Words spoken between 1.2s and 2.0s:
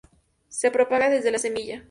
la semilla.